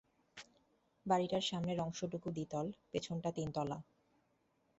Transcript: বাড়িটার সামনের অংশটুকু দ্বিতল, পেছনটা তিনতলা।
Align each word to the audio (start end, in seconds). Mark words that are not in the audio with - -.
বাড়িটার 1.05 1.41
সামনের 1.41 1.79
অংশটুকু 1.79 2.27
দ্বিতল, 2.31 2.65
পেছনটা 2.91 3.29
তিনতলা। 3.31 3.77